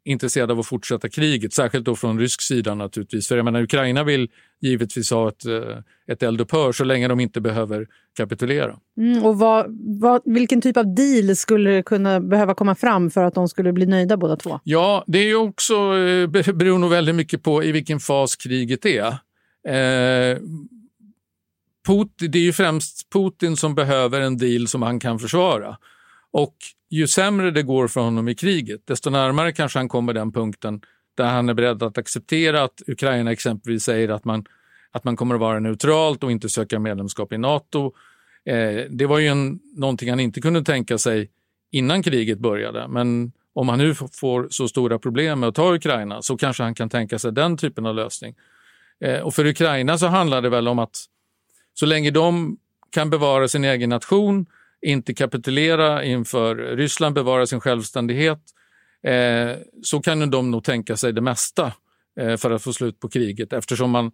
intresserad 0.08 0.50
av 0.50 0.58
att 0.58 0.66
fortsätta 0.66 1.08
kriget, 1.08 1.52
särskilt 1.52 1.84
då 1.84 1.96
från 1.96 2.20
rysk 2.20 2.42
sida 2.42 2.74
naturligtvis. 2.74 3.28
För 3.28 3.36
jag 3.36 3.44
menar, 3.44 3.62
Ukraina 3.62 4.04
vill 4.04 4.28
givetvis 4.60 5.10
ha 5.10 5.28
ett, 5.28 5.46
eh, 5.46 5.78
ett 6.06 6.22
eldupphör 6.22 6.72
så 6.72 6.84
länge 6.84 7.08
de 7.08 7.20
inte 7.20 7.40
behöver 7.40 7.86
kapitulera. 8.16 8.76
Mm, 8.96 9.24
och 9.24 9.38
vad, 9.38 9.66
vad, 10.00 10.22
vilken 10.24 10.60
typ 10.60 10.76
av 10.76 10.94
deal 10.94 11.36
skulle 11.36 11.82
kunna 11.82 12.20
behöva 12.20 12.54
komma 12.54 12.74
fram 12.74 13.10
för 13.10 13.24
att 13.24 13.34
de 13.34 13.48
skulle 13.48 13.72
bli 13.72 13.86
nöjda 13.86 14.16
båda 14.16 14.36
två? 14.36 14.60
Ja, 14.64 15.04
det 15.06 15.18
är 15.18 15.34
också, 15.34 15.74
eh, 15.74 16.28
beror 16.52 16.78
nog 16.78 16.90
väldigt 16.90 17.14
mycket 17.14 17.42
på 17.42 17.64
i 17.64 17.72
vilken 17.72 18.00
fas 18.00 18.36
kriget 18.36 18.86
är. 18.86 19.06
Eh, 19.68 20.38
Putin, 21.86 22.30
det 22.30 22.38
är 22.38 22.42
ju 22.42 22.52
främst 22.52 23.10
Putin 23.10 23.56
som 23.56 23.74
behöver 23.74 24.20
en 24.20 24.38
deal 24.38 24.68
som 24.68 24.82
han 24.82 25.00
kan 25.00 25.18
försvara. 25.18 25.76
Och 26.32 26.54
ju 26.90 27.06
sämre 27.06 27.50
det 27.50 27.62
går 27.62 27.88
för 27.88 28.00
honom 28.00 28.28
i 28.28 28.35
kriget, 28.35 28.80
desto 28.85 29.11
närmare 29.11 29.52
kanske 29.52 29.78
han 29.78 29.88
kommer 29.88 30.12
den 30.12 30.32
punkten 30.32 30.80
där 31.16 31.26
han 31.26 31.49
är 31.49 31.54
beredd 31.54 31.82
att 31.82 31.99
acceptera 31.99 32.62
att 32.62 32.82
Ukraina 32.87 33.32
exempelvis 33.32 33.82
säger 33.82 34.08
att 34.08 34.25
man, 34.25 34.44
att 34.90 35.04
man 35.04 35.16
kommer 35.16 35.35
att 35.35 35.40
vara 35.40 35.61
neutralt 35.61 36.25
och 36.25 36.32
inte 36.32 36.49
söka 36.49 36.78
medlemskap 36.78 37.32
i 37.32 37.38
Nato. 37.38 37.92
Eh, 38.44 38.85
det 38.90 39.06
var 39.06 39.18
ju 39.18 39.26
en, 39.26 39.58
någonting 39.76 40.11
han 40.11 40.20
inte 40.20 40.40
kunde 40.40 40.64
tänka 40.64 40.99
sig 40.99 41.30
innan 41.70 42.02
kriget 42.02 42.38
började. 42.38 42.88
Men 42.88 43.32
om 43.52 43.68
han 43.68 43.78
nu 43.78 43.94
får 43.94 44.49
så 44.50 44.68
stora 44.68 44.99
problem 44.99 45.40
med 45.40 45.49
att 45.49 45.54
ta 45.54 45.75
Ukraina 45.75 46.23
så 46.23 46.37
kanske 46.37 46.62
han 46.62 46.75
kan 46.75 46.88
tänka 46.88 47.18
sig 47.18 47.32
den 47.32 47.56
typen 47.56 47.87
av 47.87 47.94
lösning. 47.94 48.35
Eh, 49.00 49.20
och 49.20 49.35
för 49.35 49.47
Ukraina 49.47 49.99
så 49.99 50.06
handlar 50.06 50.42
det 50.42 50.49
väl 50.49 50.68
om 50.68 50.78
att 50.78 51.04
så 51.75 51.87
länge 51.87 52.11
de 52.11 52.58
kan 52.90 53.11
bevara 53.11 53.49
sin 53.49 53.64
egen 53.64 53.90
nation, 53.90 54.47
inte 54.82 55.14
kapitulera 55.14 56.04
inför 56.04 56.56
Ryssland, 56.56 57.14
bevara 57.14 57.47
sin 57.47 57.61
självständighet, 57.61 58.40
eh, 59.02 59.56
så 59.82 60.00
kan 60.00 60.30
de 60.30 60.50
nog 60.50 60.64
tänka 60.64 60.97
sig 60.97 61.12
det 61.12 61.20
mesta 61.20 61.73
eh, 62.20 62.37
för 62.37 62.50
att 62.50 62.62
få 62.62 62.73
slut 62.73 63.00
på 63.00 63.08
kriget 63.08 63.52
eftersom 63.52 63.90
man 63.90 64.11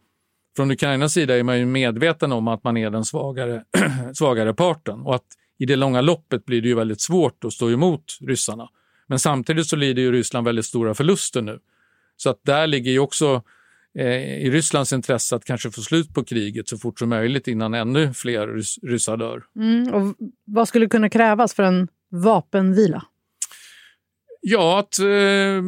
från 0.56 0.70
Ukrainas 0.70 1.12
sida 1.12 1.38
är 1.38 1.42
man 1.42 1.58
ju 1.58 1.66
medveten 1.66 2.32
om 2.32 2.48
att 2.48 2.64
man 2.64 2.76
är 2.76 2.90
den 2.90 3.04
svagare, 3.04 3.64
svagare 4.14 4.54
parten 4.54 5.00
och 5.00 5.14
att 5.14 5.26
i 5.58 5.66
det 5.66 5.76
långa 5.76 6.00
loppet 6.00 6.44
blir 6.44 6.62
det 6.62 6.68
ju 6.68 6.74
väldigt 6.74 7.00
svårt 7.00 7.44
att 7.44 7.52
stå 7.52 7.70
emot 7.70 8.18
ryssarna. 8.20 8.68
Men 9.06 9.18
samtidigt 9.18 9.66
så 9.66 9.76
lider 9.76 10.02
ju 10.02 10.12
Ryssland 10.12 10.46
väldigt 10.46 10.64
stora 10.64 10.94
förluster 10.94 11.42
nu. 11.42 11.58
Så 12.16 12.30
att 12.30 12.40
där 12.42 12.66
ligger 12.66 12.90
ju 12.90 12.98
också 12.98 13.26
Eh, 13.34 13.42
i 13.98 14.50
Rysslands 14.50 14.92
intresse 14.92 15.36
att 15.36 15.44
kanske 15.44 15.70
få 15.70 15.80
slut 15.80 16.14
på 16.14 16.24
kriget 16.24 16.68
så 16.68 16.78
fort 16.78 16.98
som 16.98 17.08
möjligt 17.08 17.48
innan 17.48 17.74
ännu 17.74 18.14
fler 18.14 18.46
rys 18.48 18.78
ryssar 18.82 19.16
dör. 19.16 19.42
Mm, 19.56 19.94
och 19.94 20.16
vad 20.44 20.68
skulle 20.68 20.86
kunna 20.86 21.08
krävas 21.10 21.54
för 21.54 21.62
en 21.62 21.88
vapenvila? 22.10 23.04
Ja, 24.40 24.78
att 24.78 24.98
eh, 24.98 25.62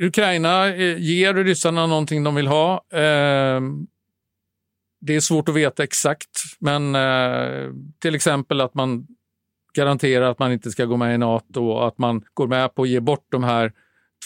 Ukraina 0.00 0.74
eh, 0.74 0.98
ger 0.98 1.34
ryssarna 1.34 1.86
någonting 1.86 2.24
de 2.24 2.34
vill 2.34 2.46
ha. 2.46 2.84
Eh, 2.92 3.60
det 5.00 5.16
är 5.16 5.20
svårt 5.20 5.48
att 5.48 5.54
veta 5.54 5.84
exakt, 5.84 6.42
men 6.58 6.94
eh, 6.94 7.72
till 7.98 8.14
exempel 8.14 8.60
att 8.60 8.74
man 8.74 9.06
garanterar 9.74 10.30
att 10.30 10.38
man 10.38 10.52
inte 10.52 10.70
ska 10.70 10.84
gå 10.84 10.96
med 10.96 11.14
i 11.14 11.18
Nato 11.18 11.66
och 11.68 11.88
att 11.88 11.98
man 11.98 12.24
går 12.34 12.46
med 12.46 12.74
på 12.74 12.82
att 12.82 12.88
ge 12.88 13.00
bort 13.00 13.26
de 13.30 13.44
här 13.44 13.72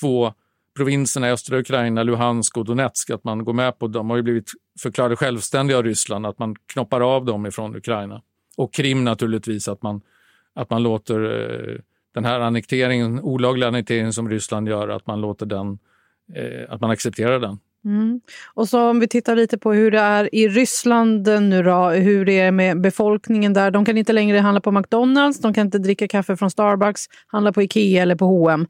två 0.01 0.35
provinserna 0.81 1.29
i 1.29 1.33
östra 1.33 1.59
Ukraina, 1.59 2.03
Luhansk 2.03 2.57
och 2.57 2.65
Donetsk, 2.65 3.11
att 3.11 3.25
man 3.25 3.45
går 3.45 3.53
med 3.53 3.79
på, 3.79 3.87
de 3.89 4.11
har 4.11 4.17
ju 4.17 4.23
blivit 4.23 4.51
förklarade 4.81 5.17
självständiga 5.17 5.79
av 5.79 5.85
Ryssland, 5.85 6.27
att 6.27 6.39
man 6.39 6.57
knoppar 6.73 7.01
av 7.01 7.25
dem 7.25 7.47
ifrån 7.47 7.77
Ukraina. 7.77 8.23
Och 8.57 8.75
Krim 8.75 9.05
naturligtvis, 9.05 9.69
att 9.69 9.83
man, 9.83 10.01
att 10.55 10.71
man 10.71 10.83
låter 10.83 11.25
eh, 11.25 11.81
den 12.15 12.25
här 12.25 12.41
annekteringen, 12.41 13.21
olagliga 13.21 13.69
annekteringen 13.69 14.13
som 14.13 14.29
Ryssland 14.29 14.69
gör, 14.69 14.89
att 14.89 15.07
man 15.07 15.21
låter 15.21 15.47
den, 15.47 15.79
eh, 16.35 16.73
att 16.75 16.81
man 16.81 16.91
accepterar 16.91 17.41
den. 17.41 17.59
Mm. 17.85 18.21
Och 18.55 18.69
så 18.69 18.91
om 18.91 19.01
vi 19.01 19.09
tittar 19.09 19.37
lite 19.37 19.59
på 19.59 19.73
hur 19.73 19.91
det 19.91 19.99
är 19.99 20.35
i 20.35 20.49
Ryssland 20.49 21.29
nu 21.29 21.63
då, 21.63 21.89
hur 21.89 22.25
det 22.25 22.39
är 22.39 22.51
med 22.51 22.81
befolkningen 22.81 23.53
där. 23.53 23.71
De 23.71 23.85
kan 23.85 23.99
inte 23.99 24.13
längre 24.13 24.39
handla 24.39 24.61
på 24.61 24.73
McDonalds, 24.73 25.41
de 25.41 25.55
kan 25.55 25.67
inte 25.67 25.79
dricka 25.79 26.09
kaffe 26.09 26.37
från 26.37 26.51
Starbucks, 26.51 27.07
handla 27.27 27.53
på 27.53 27.63
Ikea 27.63 28.03
eller 28.03 28.17
på 28.17 28.25
H&M. 28.25 28.67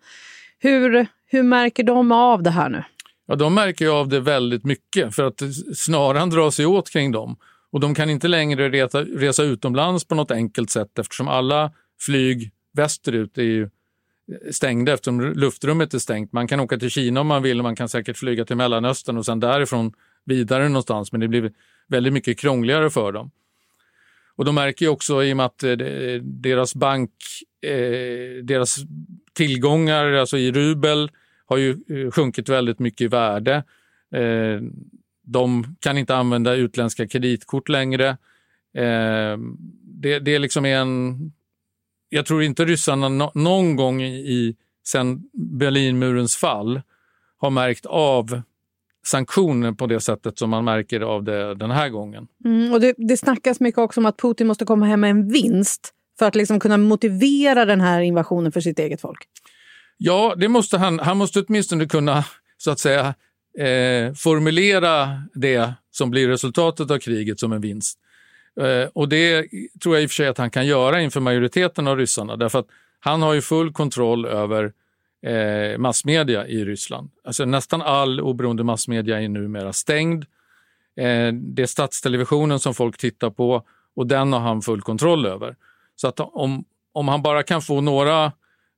Hur, 0.58 1.06
hur 1.30 1.42
märker 1.42 1.82
de 1.82 2.12
av 2.12 2.42
det 2.42 2.50
här 2.50 2.68
nu? 2.68 2.84
Ja, 3.26 3.36
de 3.36 3.54
märker 3.54 3.88
av 3.88 4.08
det 4.08 4.20
väldigt 4.20 4.64
mycket 4.64 5.14
för 5.14 5.24
att 5.24 5.42
snaran 5.76 6.30
drar 6.30 6.50
sig 6.50 6.66
åt 6.66 6.90
kring 6.90 7.12
dem. 7.12 7.36
Och 7.72 7.80
de 7.80 7.94
kan 7.94 8.10
inte 8.10 8.28
längre 8.28 8.68
resa, 8.70 9.00
resa 9.02 9.42
utomlands 9.42 10.04
på 10.04 10.14
något 10.14 10.30
enkelt 10.30 10.70
sätt 10.70 10.98
eftersom 10.98 11.28
alla 11.28 11.72
flyg 12.00 12.50
västerut 12.72 13.38
är 13.38 13.42
ju 13.42 13.70
stängda 14.50 14.92
eftersom 14.92 15.20
luftrummet 15.20 15.94
är 15.94 15.98
stängt. 15.98 16.32
Man 16.32 16.46
kan 16.46 16.60
åka 16.60 16.78
till 16.78 16.90
Kina 16.90 17.20
om 17.20 17.26
man 17.26 17.42
vill 17.42 17.58
och 17.58 17.64
man 17.64 17.76
kan 17.76 17.88
säkert 17.88 18.16
flyga 18.16 18.44
till 18.44 18.56
Mellanöstern 18.56 19.18
och 19.18 19.26
sen 19.26 19.40
därifrån 19.40 19.92
vidare 20.24 20.68
någonstans 20.68 21.12
men 21.12 21.20
det 21.20 21.28
blir 21.28 21.52
väldigt 21.88 22.12
mycket 22.12 22.38
krångligare 22.38 22.90
för 22.90 23.12
dem. 23.12 23.30
Och 24.36 24.44
de 24.44 24.54
märker 24.54 24.86
ju 24.86 24.90
också 24.90 25.24
i 25.24 25.32
och 25.32 25.36
med 25.36 25.46
att 25.46 25.62
eh, 25.62 25.70
eh, 25.70 26.22
deras 26.22 26.74
bank, 26.74 27.10
eh, 27.62 28.44
deras 28.44 28.76
tillgångar 29.32 30.12
alltså 30.12 30.38
i 30.38 30.52
rubel 30.52 31.10
har 31.46 31.56
ju 31.56 31.70
eh, 31.70 32.10
sjunkit 32.10 32.48
väldigt 32.48 32.78
mycket 32.78 33.00
i 33.00 33.08
värde. 33.08 33.64
Eh, 34.14 34.60
de 35.22 35.76
kan 35.80 35.98
inte 35.98 36.16
använda 36.16 36.54
utländska 36.54 37.08
kreditkort 37.08 37.68
längre. 37.68 38.08
Eh, 38.74 39.38
det, 39.82 40.18
det 40.18 40.38
liksom 40.38 40.64
är 40.64 40.76
en... 40.76 41.32
Jag 42.08 42.26
tror 42.26 42.42
inte 42.42 42.64
ryssarna 42.64 43.08
no, 43.08 43.30
någon 43.34 43.76
gång 43.76 44.02
i, 44.02 44.56
sen 44.86 45.22
Berlinmurens 45.32 46.36
fall 46.36 46.82
har 47.38 47.50
märkt 47.50 47.86
av 47.86 48.42
sanktioner 49.06 49.72
på 49.72 49.86
det 49.86 50.00
sättet 50.00 50.38
som 50.38 50.50
man 50.50 50.64
märker 50.64 51.00
av 51.00 51.24
det 51.24 51.54
den 51.54 51.70
här 51.70 51.88
gången. 51.88 52.26
Mm, 52.44 52.72
och 52.72 52.80
det, 52.80 52.94
det 52.98 53.16
snackas 53.16 53.60
mycket 53.60 53.78
också 53.78 54.00
om 54.00 54.06
att 54.06 54.18
Putin 54.18 54.46
måste 54.46 54.64
komma 54.64 54.86
hem 54.86 55.00
med 55.00 55.10
en 55.10 55.28
vinst 55.28 55.94
för 56.20 56.26
att 56.26 56.34
liksom 56.34 56.60
kunna 56.60 56.76
motivera 56.76 57.64
den 57.64 57.80
här 57.80 58.00
invasionen 58.00 58.52
för 58.52 58.60
sitt 58.60 58.78
eget 58.78 59.00
folk. 59.00 59.18
Ja, 59.96 60.34
det 60.36 60.48
måste 60.48 60.78
han. 60.78 60.98
Han 60.98 61.16
måste 61.16 61.40
åtminstone 61.40 61.86
kunna 61.86 62.24
så 62.58 62.70
att 62.70 62.78
säga 62.78 63.14
eh, 63.58 64.14
formulera 64.14 65.22
det 65.34 65.72
som 65.90 66.10
blir 66.10 66.28
resultatet 66.28 66.90
av 66.90 66.98
kriget 66.98 67.40
som 67.40 67.52
en 67.52 67.60
vinst. 67.60 67.98
Eh, 68.60 68.88
och 68.92 69.08
det 69.08 69.46
tror 69.82 69.94
jag 69.94 70.02
i 70.02 70.06
och 70.06 70.10
för 70.10 70.14
sig 70.14 70.28
att 70.28 70.38
han 70.38 70.50
kan 70.50 70.66
göra 70.66 71.00
inför 71.00 71.20
majoriteten 71.20 71.88
av 71.88 71.96
ryssarna 71.96 72.36
därför 72.36 72.58
att 72.58 72.68
han 73.00 73.22
har 73.22 73.34
ju 73.34 73.42
full 73.42 73.72
kontroll 73.72 74.26
över 74.26 74.72
eh, 75.26 75.78
massmedia 75.78 76.46
i 76.46 76.64
Ryssland. 76.64 77.10
Alltså 77.24 77.44
nästan 77.44 77.82
all 77.82 78.20
oberoende 78.20 78.64
massmedia 78.64 79.22
är 79.22 79.28
numera 79.28 79.72
stängd. 79.72 80.24
Eh, 80.96 81.32
det 81.32 81.62
är 81.62 81.66
statstelevisionen 81.66 82.58
som 82.58 82.74
folk 82.74 82.98
tittar 82.98 83.30
på 83.30 83.62
och 83.96 84.06
den 84.06 84.32
har 84.32 84.40
han 84.40 84.62
full 84.62 84.82
kontroll 84.82 85.26
över. 85.26 85.56
Så 86.00 86.08
att 86.08 86.20
om, 86.20 86.64
om 86.92 87.08
han 87.08 87.22
bara 87.22 87.42
kan 87.42 87.62
få 87.62 87.80
några 87.80 88.32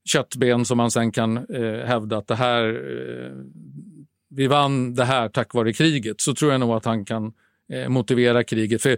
köttben 0.04 0.64
som 0.64 0.76
man 0.76 0.90
sen 0.90 1.12
kan 1.12 1.36
eh, 1.36 1.86
hävda 1.86 2.16
att 2.16 2.26
det 2.26 2.34
här, 2.34 2.64
eh, 2.68 3.32
vi 4.30 4.46
vann 4.46 4.94
det 4.94 5.04
här 5.04 5.28
tack 5.28 5.54
vare 5.54 5.72
kriget 5.72 6.20
så 6.20 6.34
tror 6.34 6.52
jag 6.52 6.60
nog 6.60 6.70
att 6.70 6.84
han 6.84 7.04
kan 7.04 7.32
eh, 7.72 7.88
motivera 7.88 8.44
kriget. 8.44 8.82
För, 8.82 8.90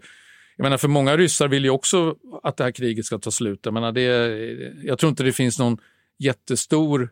jag 0.56 0.64
menar, 0.64 0.76
för 0.76 0.88
många 0.88 1.16
ryssar 1.16 1.48
vill 1.48 1.64
ju 1.64 1.70
också 1.70 2.16
att 2.42 2.56
det 2.56 2.64
här 2.64 2.70
kriget 2.70 3.04
ska 3.04 3.18
ta 3.18 3.30
slut. 3.30 3.60
Jag, 3.62 3.74
menar, 3.74 3.92
det, 3.92 4.02
jag 4.82 4.98
tror 4.98 5.10
inte 5.10 5.22
det 5.22 5.32
finns 5.32 5.58
någon 5.58 5.78
jättestor 6.18 7.10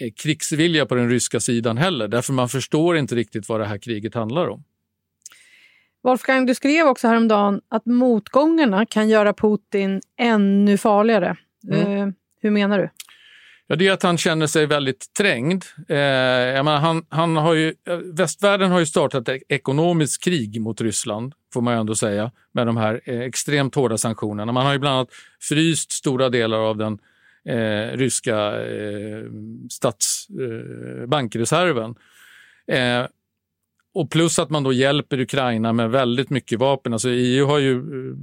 eh, 0.00 0.12
krigsvilja 0.16 0.86
på 0.86 0.94
den 0.94 1.10
ryska 1.10 1.40
sidan 1.40 1.78
heller. 1.78 2.08
Därför 2.08 2.32
man 2.32 2.48
förstår 2.48 2.96
inte 2.96 3.14
riktigt 3.14 3.48
vad 3.48 3.60
det 3.60 3.66
här 3.66 3.78
kriget 3.78 4.14
handlar 4.14 4.48
om. 4.48 4.64
Wolfgang, 6.04 6.46
du 6.46 6.54
skrev 6.54 6.86
också 6.86 7.08
häromdagen 7.08 7.60
att 7.68 7.86
motgångarna 7.86 8.86
kan 8.86 9.08
göra 9.08 9.32
Putin 9.32 10.00
ännu 10.18 10.78
farligare. 10.78 11.36
Mm. 11.72 11.96
Eh, 11.96 12.08
hur 12.40 12.50
menar 12.50 12.78
du? 12.78 12.90
Ja, 13.66 13.76
det 13.76 13.86
är 13.86 13.92
att 13.92 14.02
han 14.02 14.18
känner 14.18 14.46
sig 14.46 14.66
väldigt 14.66 15.14
trängd. 15.14 15.64
Eh, 15.88 15.94
menar, 15.94 16.76
han, 16.76 17.06
han 17.08 17.36
har 17.36 17.54
ju, 17.54 17.74
eh, 17.88 17.96
västvärlden 17.96 18.70
har 18.70 18.80
ju 18.80 18.86
startat 18.86 19.28
ett 19.28 19.42
ekonomiskt 19.48 20.24
krig 20.24 20.60
mot 20.60 20.80
Ryssland, 20.80 21.32
får 21.52 21.60
man 21.60 21.74
ju 21.74 21.80
ändå 21.80 21.94
säga, 21.94 22.30
med 22.52 22.66
de 22.66 22.76
här 22.76 23.00
eh, 23.04 23.20
extremt 23.20 23.74
hårda 23.74 23.98
sanktionerna. 23.98 24.52
Man 24.52 24.66
har 24.66 24.72
ju 24.72 24.78
bland 24.78 24.96
annat 24.96 25.08
fryst 25.40 25.92
stora 25.92 26.28
delar 26.28 26.58
av 26.58 26.76
den 26.76 26.98
eh, 27.48 27.88
ryska 27.96 28.64
eh, 28.64 29.24
statsbankreserven. 29.70 31.94
Och 33.94 34.10
plus 34.10 34.38
att 34.38 34.50
man 34.50 34.62
då 34.62 34.72
hjälper 34.72 35.20
Ukraina 35.20 35.72
med 35.72 35.90
väldigt 35.90 36.30
mycket 36.30 36.58
vapen. 36.58 36.92
Alltså 36.92 37.10
EU 37.10 37.46
har 37.46 37.58
ju 37.58 37.76
eh, 37.78 38.16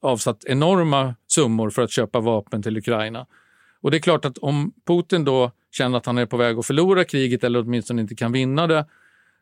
avsatt 0.00 0.44
enorma 0.44 1.14
summor 1.26 1.70
för 1.70 1.82
att 1.82 1.90
köpa 1.90 2.20
vapen 2.20 2.62
till 2.62 2.76
Ukraina. 2.76 3.26
Och 3.80 3.90
det 3.90 3.96
är 3.96 4.00
klart 4.00 4.24
att 4.24 4.38
om 4.38 4.72
Putin 4.86 5.24
då 5.24 5.50
känner 5.70 5.98
att 5.98 6.06
han 6.06 6.18
är 6.18 6.26
på 6.26 6.36
väg 6.36 6.58
att 6.58 6.66
förlora 6.66 7.04
kriget 7.04 7.44
eller 7.44 7.60
åtminstone 7.60 8.02
inte 8.02 8.14
kan 8.14 8.32
vinna 8.32 8.66
det, 8.66 8.86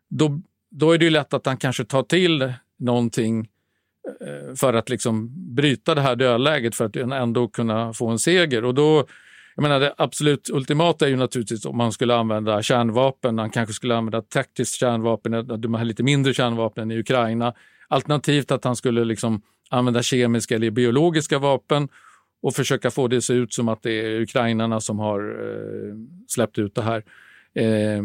då, 0.09 0.41
då 0.71 0.93
är 0.93 0.99
det 0.99 1.05
ju 1.05 1.11
lätt 1.11 1.35
att 1.35 1.47
han 1.47 1.57
kanske 1.57 1.85
tar 1.85 2.03
till 2.03 2.53
någonting 2.79 3.49
eh, 4.21 4.55
för 4.57 4.75
att 4.75 4.89
liksom 4.89 5.31
bryta 5.55 5.95
det 5.95 6.01
här 6.01 6.17
dödläget 6.17 6.75
för 6.75 6.85
att 6.85 6.97
ändå 6.97 7.49
kunna 7.49 7.93
få 7.93 8.09
en 8.09 8.19
seger. 8.19 8.65
Och 8.65 8.75
då, 8.75 9.07
jag 9.61 9.69
menar, 9.69 9.81
det 9.81 9.95
absolut 9.97 10.51
ultimata 10.51 11.07
är 11.07 11.11
ju 11.11 11.17
naturligtvis 11.17 11.65
om 11.65 11.77
man 11.77 11.93
skulle 11.93 12.15
använda 12.15 12.63
kärnvapen. 12.63 13.39
Han 13.39 13.51
kanske 13.51 13.75
skulle 13.75 13.97
använda 13.97 14.23
taktiskt 14.23 14.75
kärnvapen, 14.75 15.61
de 15.61 15.75
här 15.75 15.85
lite 15.85 16.03
mindre 16.03 16.35
kärnvapnen 16.35 16.91
i 16.91 16.99
Ukraina. 16.99 17.55
Alternativt 17.89 18.51
att 18.51 18.65
han 18.65 18.77
skulle 18.77 19.05
liksom 19.05 19.43
använda 19.71 20.03
kemiska 20.03 20.55
eller 20.55 20.71
biologiska 20.71 21.39
vapen 21.39 21.89
och 22.43 22.55
försöka 22.55 22.91
få 22.91 23.09
det 23.09 23.17
att 23.17 23.25
se 23.25 23.33
ut 23.33 23.55
som 23.55 23.69
att 23.69 23.83
det 23.83 24.01
är 24.01 24.21
ukrainarna 24.21 24.81
som 24.81 24.99
har 24.99 25.21
eh, 25.21 25.95
släppt 26.29 26.59
ut 26.59 26.75
det 26.75 26.83
här. 26.83 27.05
Eh, 27.55 28.03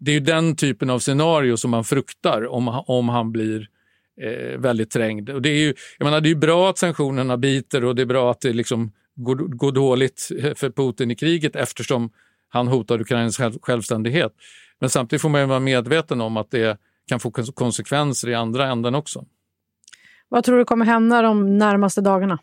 det 0.00 0.10
är 0.10 0.14
ju 0.14 0.20
den 0.20 0.56
typen 0.56 0.90
av 0.90 0.98
scenario 0.98 1.56
som 1.56 1.70
man 1.70 1.84
fruktar 1.84 2.46
om, 2.48 2.68
om 2.86 3.08
han 3.08 3.32
blir 3.32 3.68
eh, 4.20 4.58
väldigt 4.58 4.90
trängd. 4.90 5.30
Och 5.30 5.42
det, 5.42 5.48
är 5.48 5.58
ju, 5.58 5.74
jag 5.98 6.04
menar, 6.04 6.20
det 6.20 6.30
är 6.30 6.34
bra 6.34 6.70
att 6.70 6.78
sanktionerna 6.78 7.36
biter 7.36 7.84
och 7.84 7.94
det 7.94 8.02
är 8.02 8.06
bra 8.06 8.30
att 8.30 8.40
det 8.40 8.52
liksom 8.52 8.92
går, 9.14 9.36
går 9.36 9.72
dåligt 9.72 10.28
för 10.54 10.70
Putin 10.70 11.10
i 11.10 11.14
kriget 11.16 11.56
eftersom 11.56 12.10
han 12.48 12.68
hotar 12.68 13.00
Ukrainas 13.00 13.36
själv, 13.36 13.58
självständighet. 13.62 14.32
Men 14.80 14.90
samtidigt 14.90 15.22
får 15.22 15.28
man 15.28 15.48
vara 15.48 15.60
medveten 15.60 16.20
om 16.20 16.36
att 16.36 16.50
det 16.50 16.78
kan 17.08 17.20
få 17.20 17.30
konsekvenser 17.30 18.28
i 18.28 18.34
andra 18.34 18.66
änden 18.66 18.94
också. 18.94 19.24
Vad 20.28 20.44
tror 20.44 20.58
du 20.58 20.64
kommer 20.64 20.84
hända 20.84 21.22
de 21.22 21.58
närmaste 21.58 22.00
dagarna? 22.00 22.38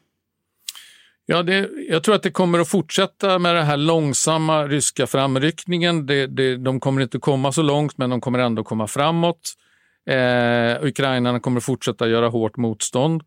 Ja, 1.26 1.44
det, 1.44 1.70
jag 1.90 2.04
tror 2.04 2.16
att 2.16 2.24
det 2.24 2.32
kommer 2.32 2.60
att 2.60 2.70
fortsätta 2.70 3.40
med 3.40 3.56
den 3.56 3.66
här 3.66 3.78
långsamma 3.78 4.68
ryska 4.68 5.08
framryckningen. 5.08 6.06
Det, 6.06 6.28
det, 6.28 6.58
de 6.58 6.80
kommer 6.80 7.02
inte 7.02 7.20
komma 7.20 7.52
så 7.52 7.62
långt, 7.62 7.98
men 7.98 8.10
de 8.10 8.22
kommer 8.22 8.40
ändå 8.40 8.64
komma 8.64 8.88
framåt. 8.88 9.54
Eh, 10.10 10.84
Ukrainarna 10.84 11.40
kommer 11.40 11.60
fortsätta 11.60 12.08
göra 12.08 12.28
hårt 12.28 12.58
motstånd. 12.58 13.24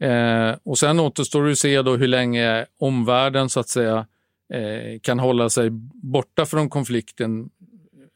Eh, 0.00 0.56
och 0.62 0.78
sen 0.78 1.00
återstår 1.00 1.44
det 1.44 1.52
att 1.52 1.58
se 1.58 1.82
då 1.82 1.96
hur 1.96 2.08
länge 2.08 2.66
omvärlden 2.78 3.48
så 3.48 3.60
att 3.60 3.68
säga 3.68 4.06
eh, 4.52 5.00
kan 5.00 5.18
hålla 5.18 5.50
sig 5.50 5.70
borta 5.92 6.46
från 6.46 6.70
konflikten, 6.70 7.50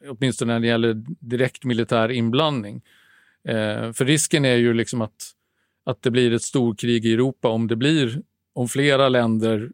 åtminstone 0.09 0.53
när 0.53 0.59
det 0.59 0.67
gäller 0.67 1.03
direkt 1.19 1.63
militär 1.63 2.11
inblandning. 2.11 2.81
Eh, 3.47 3.91
för 3.91 4.05
risken 4.05 4.45
är 4.45 4.55
ju 4.55 4.73
liksom 4.73 5.01
att, 5.01 5.31
att 5.85 6.01
det 6.01 6.11
blir 6.11 6.33
ett 6.33 6.41
storkrig 6.41 7.05
i 7.05 7.13
Europa 7.13 7.47
om 7.47 7.67
det 7.67 7.75
blir 7.75 8.21
om 8.55 8.67
flera 8.67 9.09
länder 9.09 9.69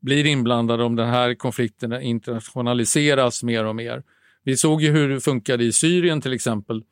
blir 0.00 0.26
inblandade, 0.26 0.84
om 0.84 0.96
den 0.96 1.08
här 1.08 1.34
konflikten 1.34 2.02
internationaliseras 2.02 3.42
mer 3.42 3.64
och 3.64 3.76
mer. 3.76 4.02
Vi 4.44 4.56
såg 4.56 4.82
ju 4.82 4.90
hur 4.90 5.08
det 5.08 5.20
funkade 5.20 5.64
i 5.64 5.72
Syrien 5.72 6.20
till 6.20 6.32
exempel, 6.32 6.82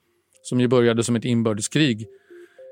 som 0.42 0.60
ju 0.60 0.68
började 0.68 1.04
som 1.04 1.16
ett 1.16 1.24
inbördeskrig. 1.24 2.06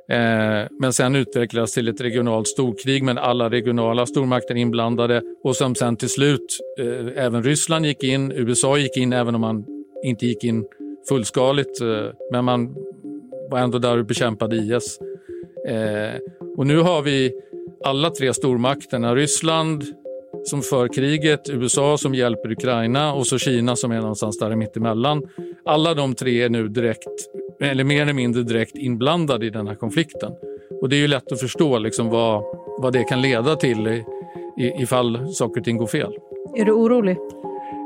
Eh, 0.09 0.69
men 0.81 0.93
sen 0.93 1.17
utvecklades 1.17 1.75
till 1.75 1.89
ett 1.89 2.01
regionalt 2.01 2.49
storkrig 2.49 3.03
med 3.03 3.19
alla 3.19 3.51
regionala 3.51 4.07
stormakter 4.07 4.55
inblandade 4.55 5.23
och 5.45 5.57
som 5.57 5.75
sen 5.75 5.97
till 5.97 6.09
slut 6.09 6.59
eh, 6.81 7.25
även 7.25 7.43
Ryssland 7.43 7.87
gick 7.87 8.03
in, 8.03 8.33
USA 8.33 8.79
gick 8.79 8.97
in 8.97 9.13
även 9.13 9.35
om 9.35 9.41
man 9.41 9.65
inte 10.05 10.27
gick 10.27 10.45
in 10.45 10.65
fullskaligt. 11.09 11.81
Eh, 11.81 12.07
men 12.33 12.45
man 12.45 12.75
var 13.51 13.59
ändå 13.59 13.79
där 13.79 13.99
och 13.99 14.07
bekämpade 14.07 14.57
IS. 14.57 14.99
Eh, 15.69 16.21
och 16.57 16.67
nu 16.67 16.79
har 16.79 17.03
vi 17.03 17.33
alla 17.85 18.11
tre 18.11 18.35
stormakterna, 18.35 19.15
Ryssland 19.15 19.85
som 20.45 20.63
för 20.63 20.89
kriget, 20.89 21.51
USA 21.51 21.99
som 21.99 22.15
hjälper 22.15 22.53
Ukraina 22.53 23.15
och 23.15 23.27
så 23.27 23.39
Kina 23.39 23.77
som 23.77 23.93
är 23.93 24.01
någonstans 24.01 24.39
där 24.39 24.57
mittemellan. 24.57 25.23
Alla 25.65 25.95
de 25.95 26.15
tre 26.15 26.43
är 26.43 26.49
nu 26.49 26.69
direkt, 26.69 27.09
eller 27.63 27.85
mer 27.85 28.03
eller 28.03 28.13
mindre 28.13 28.43
direkt 28.43 28.77
inblandade 28.77 29.47
i 29.47 29.51
den 29.51 29.69
här 29.69 29.75
konflikten. 29.75 30.33
Och 30.81 30.89
det 30.89 30.97
är 30.97 31.01
ju 31.01 31.09
lätt 31.09 31.33
att 31.33 31.41
förstå 31.41 31.79
liksom 31.79 32.09
vad, 32.09 32.43
vad 32.79 32.93
det 32.93 33.05
kan 33.05 33.23
leda 33.23 33.57
till 33.57 33.89
i, 33.89 34.05
i, 34.59 34.83
ifall 34.83 35.35
saker 35.35 35.61
och 35.61 35.65
ting 35.65 35.77
går 35.77 35.87
fel. 35.87 36.13
Är 36.57 36.65
du 36.65 36.73
orolig? 36.73 37.17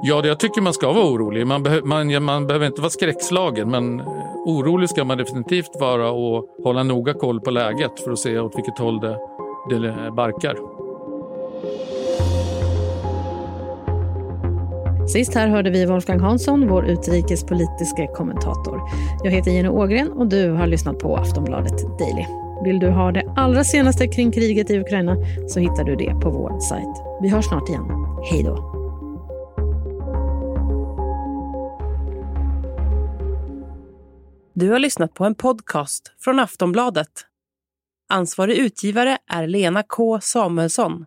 Ja, 0.03 0.27
jag 0.27 0.41
tycker 0.41 0.61
man 0.61 0.75
ska 0.75 0.93
vara 0.93 1.07
orolig. 1.07 1.47
Man, 1.47 1.63
be 1.63 1.83
man, 1.85 2.23
man 2.25 2.47
behöver 2.47 2.67
inte 2.67 2.81
vara 2.81 2.91
skräckslagen, 2.91 3.71
men 3.71 4.01
orolig 4.47 4.89
ska 4.89 5.05
man 5.05 5.19
definitivt 5.19 5.81
vara 5.81 6.11
och 6.11 6.49
hålla 6.65 6.83
noga 6.83 7.15
koll 7.15 7.41
på 7.41 7.51
läget 7.51 8.01
för 8.05 8.13
att 8.13 8.19
se 8.19 8.39
åt 8.39 8.57
vilket 8.57 8.79
håll 8.79 9.01
det 9.01 9.19
det 9.71 10.13
barkar. 10.17 10.57
Sist 15.09 15.35
här 15.35 15.49
hörde 15.49 15.71
vi 15.71 15.87
Wolfgang 15.87 16.21
Hansson, 16.21 16.69
vår 16.69 16.87
utrikespolitiska 16.87 18.07
kommentator. 18.07 18.81
Jag 19.25 19.31
heter 19.31 19.51
Jenny 19.51 19.69
Ågren 19.69 20.13
och 20.13 20.29
du 20.29 20.51
har 20.51 20.67
lyssnat 20.67 20.99
på 20.99 21.17
Aftonbladet 21.17 21.99
Daily. 21.99 22.27
Vill 22.65 22.79
du 22.79 22.91
ha 22.91 23.13
det 23.13 23.35
allra 23.37 23.65
senaste 23.65 24.07
kring 24.09 24.33
kriget 24.33 24.71
i 24.71 24.79
Ukraina 24.79 25.17
så 25.49 25.61
hittar 25.61 25.85
du 25.85 25.97
det 25.97 26.21
på 26.23 26.31
vår 26.31 26.61
sajt. 26.61 27.23
Vi 27.23 27.29
hörs 27.29 27.45
snart 27.45 27.69
igen. 27.69 27.85
Hej 28.31 28.43
då! 28.43 28.73
Du 34.55 34.71
har 34.71 34.79
lyssnat 34.79 35.15
på 35.15 35.25
en 35.25 35.35
podcast 35.35 36.13
från 36.21 36.39
Aftonbladet. 36.39 37.09
Ansvarig 38.09 38.57
utgivare 38.57 39.19
är 39.33 39.47
Lena 39.47 39.83
K 39.83 40.21
Samuelsson. 40.21 41.07